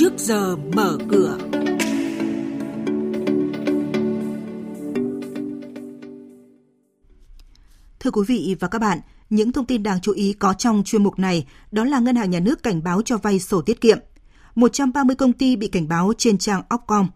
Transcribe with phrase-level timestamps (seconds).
[0.00, 1.38] trước giờ mở cửa.
[8.00, 8.98] Thưa quý vị và các bạn,
[9.30, 12.30] những thông tin đáng chú ý có trong chuyên mục này đó là Ngân hàng
[12.30, 13.98] Nhà nước cảnh báo cho vay sổ tiết kiệm.
[14.54, 17.08] 130 công ty bị cảnh báo trên trang Opcom.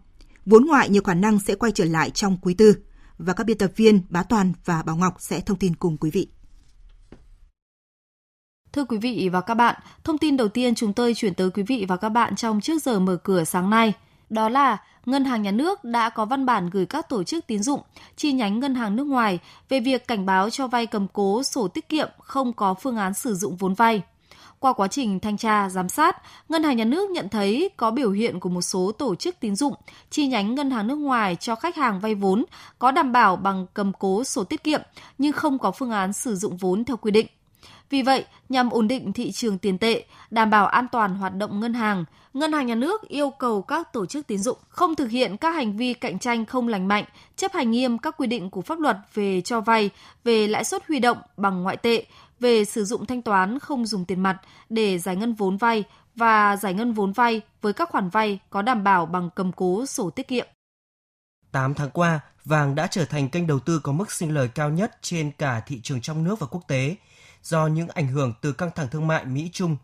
[0.45, 2.77] Vốn ngoại nhiều khả năng sẽ quay trở lại trong quý tư.
[3.17, 6.11] Và các biên tập viên Bá Toàn và Bảo Ngọc sẽ thông tin cùng quý
[6.11, 6.27] vị.
[8.75, 11.63] Thưa quý vị và các bạn, thông tin đầu tiên chúng tôi chuyển tới quý
[11.63, 13.93] vị và các bạn trong trước giờ mở cửa sáng nay.
[14.29, 17.63] Đó là Ngân hàng Nhà nước đã có văn bản gửi các tổ chức tín
[17.63, 17.81] dụng,
[18.15, 21.67] chi nhánh ngân hàng nước ngoài về việc cảnh báo cho vay cầm cố sổ
[21.67, 24.01] tiết kiệm không có phương án sử dụng vốn vay.
[24.59, 26.17] Qua quá trình thanh tra, giám sát,
[26.49, 29.55] Ngân hàng Nhà nước nhận thấy có biểu hiện của một số tổ chức tín
[29.55, 29.73] dụng,
[30.09, 32.45] chi nhánh ngân hàng nước ngoài cho khách hàng vay vốn
[32.79, 34.81] có đảm bảo bằng cầm cố sổ tiết kiệm
[35.17, 37.27] nhưng không có phương án sử dụng vốn theo quy định.
[37.89, 41.59] Vì vậy, nhằm ổn định thị trường tiền tệ, đảm bảo an toàn hoạt động
[41.59, 45.09] ngân hàng, Ngân hàng Nhà nước yêu cầu các tổ chức tín dụng không thực
[45.09, 48.49] hiện các hành vi cạnh tranh không lành mạnh, chấp hành nghiêm các quy định
[48.49, 49.89] của pháp luật về cho vay,
[50.23, 52.05] về lãi suất huy động bằng ngoại tệ,
[52.39, 54.37] về sử dụng thanh toán không dùng tiền mặt
[54.69, 55.83] để giải ngân vốn vay
[56.15, 59.85] và giải ngân vốn vay với các khoản vay có đảm bảo bằng cầm cố
[59.85, 60.47] sổ tiết kiệm.
[61.51, 64.69] 8 tháng qua, vàng đã trở thành kênh đầu tư có mức sinh lời cao
[64.69, 66.95] nhất trên cả thị trường trong nước và quốc tế
[67.45, 69.77] do những ảnh hưởng từ căng thẳng thương mại Mỹ-Trung.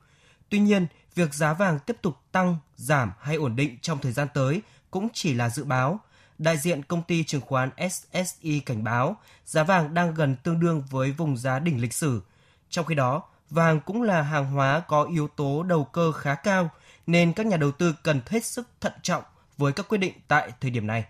[0.49, 4.27] Tuy nhiên, việc giá vàng tiếp tục tăng, giảm hay ổn định trong thời gian
[4.33, 5.99] tới cũng chỉ là dự báo.
[6.37, 10.83] Đại diện công ty chứng khoán SSI cảnh báo giá vàng đang gần tương đương
[10.89, 12.21] với vùng giá đỉnh lịch sử.
[12.69, 16.69] Trong khi đó, vàng cũng là hàng hóa có yếu tố đầu cơ khá cao
[17.07, 19.23] nên các nhà đầu tư cần hết sức thận trọng
[19.57, 21.05] với các quyết định tại thời điểm này.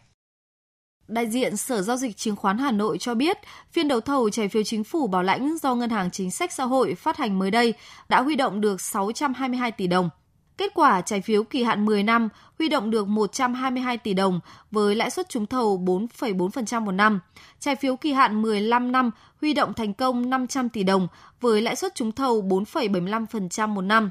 [1.11, 3.37] Đại diện Sở Giao dịch Chứng khoán Hà Nội cho biết,
[3.71, 6.63] phiên đấu thầu trái phiếu chính phủ bảo lãnh do Ngân hàng Chính sách Xã
[6.63, 7.73] hội phát hành mới đây
[8.09, 10.09] đã huy động được 622 tỷ đồng.
[10.57, 14.39] Kết quả trái phiếu kỳ hạn 10 năm huy động được 122 tỷ đồng
[14.71, 17.19] với lãi suất trúng thầu 4,4% một năm.
[17.59, 19.11] Trái phiếu kỳ hạn 15 năm
[19.41, 21.07] huy động thành công 500 tỷ đồng
[21.41, 24.09] với lãi suất trúng thầu 4,75% một năm.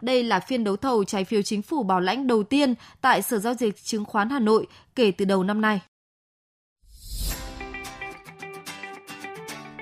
[0.00, 3.38] Đây là phiên đấu thầu trái phiếu chính phủ bảo lãnh đầu tiên tại Sở
[3.38, 5.80] Giao dịch Chứng khoán Hà Nội kể từ đầu năm nay.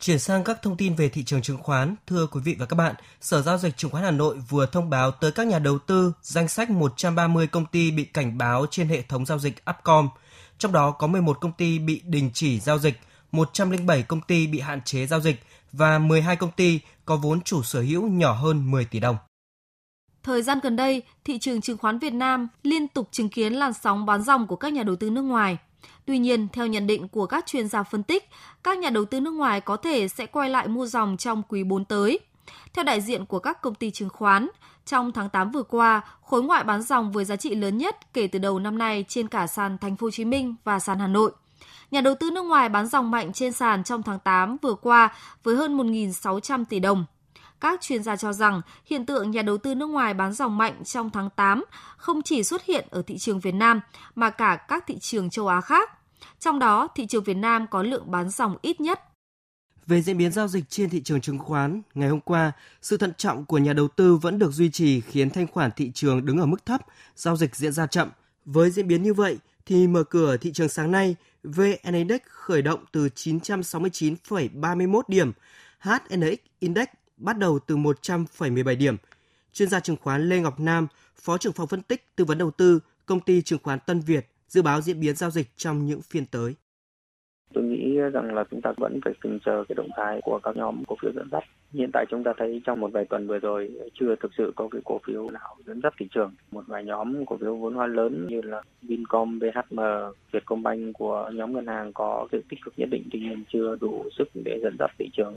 [0.00, 2.74] Chuyển sang các thông tin về thị trường chứng khoán, thưa quý vị và các
[2.74, 5.78] bạn, Sở Giao dịch Chứng khoán Hà Nội vừa thông báo tới các nhà đầu
[5.78, 10.08] tư danh sách 130 công ty bị cảnh báo trên hệ thống giao dịch Upcom.
[10.58, 13.00] Trong đó có 11 công ty bị đình chỉ giao dịch,
[13.32, 15.42] 107 công ty bị hạn chế giao dịch
[15.72, 19.16] và 12 công ty có vốn chủ sở hữu nhỏ hơn 10 tỷ đồng.
[20.22, 23.72] Thời gian gần đây, thị trường chứng khoán Việt Nam liên tục chứng kiến làn
[23.72, 25.58] sóng bán dòng của các nhà đầu tư nước ngoài–
[26.06, 28.28] Tuy nhiên, theo nhận định của các chuyên gia phân tích,
[28.62, 31.64] các nhà đầu tư nước ngoài có thể sẽ quay lại mua dòng trong quý
[31.64, 32.18] 4 tới.
[32.74, 34.48] Theo đại diện của các công ty chứng khoán,
[34.86, 38.26] trong tháng 8 vừa qua, khối ngoại bán dòng với giá trị lớn nhất kể
[38.26, 41.06] từ đầu năm nay trên cả sàn Thành phố Hồ Chí Minh và sàn Hà
[41.06, 41.32] Nội.
[41.90, 45.14] Nhà đầu tư nước ngoài bán dòng mạnh trên sàn trong tháng 8 vừa qua
[45.42, 47.04] với hơn 1.600 tỷ đồng.
[47.60, 50.84] Các chuyên gia cho rằng hiện tượng nhà đầu tư nước ngoài bán dòng mạnh
[50.84, 51.64] trong tháng 8
[51.96, 53.80] không chỉ xuất hiện ở thị trường Việt Nam
[54.14, 55.90] mà cả các thị trường châu Á khác.
[56.38, 59.00] Trong đó, thị trường Việt Nam có lượng bán dòng ít nhất.
[59.86, 62.52] Về diễn biến giao dịch trên thị trường chứng khoán, ngày hôm qua,
[62.82, 65.90] sự thận trọng của nhà đầu tư vẫn được duy trì khiến thanh khoản thị
[65.94, 66.80] trường đứng ở mức thấp,
[67.16, 68.10] giao dịch diễn ra chậm.
[68.44, 72.62] Với diễn biến như vậy, thì mở cửa thị trường sáng nay, VN Index khởi
[72.62, 75.32] động từ 969,31 điểm,
[75.78, 76.88] HNX Index
[77.18, 78.96] bắt đầu từ 100,17 điểm.
[79.52, 80.86] Chuyên gia chứng khoán Lê Ngọc Nam,
[81.16, 84.26] Phó trưởng phòng phân tích tư vấn đầu tư, công ty chứng khoán Tân Việt
[84.48, 86.54] dự báo diễn biến giao dịch trong những phiên tới.
[87.54, 90.56] Tôi nghĩ rằng là chúng ta vẫn phải từng chờ cái động thái của các
[90.56, 91.44] nhóm cổ phiếu dẫn dắt.
[91.72, 94.68] Hiện tại chúng ta thấy trong một vài tuần vừa rồi chưa thực sự có
[94.70, 96.34] cái cổ phiếu nào dẫn dắt thị trường.
[96.50, 99.80] Một vài nhóm cổ phiếu vốn hóa lớn như là Vincom, BHM,
[100.32, 104.04] Vietcombank của nhóm ngân hàng có sự tích cực nhất định tuy nhiên chưa đủ
[104.18, 105.34] sức để dẫn dắt thị trường.